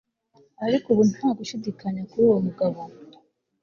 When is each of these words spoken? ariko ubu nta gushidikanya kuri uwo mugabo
ariko 0.65 0.87
ubu 0.93 1.03
nta 1.13 1.29
gushidikanya 1.37 2.01
kuri 2.09 2.23
uwo 2.27 2.37
mugabo 2.45 2.79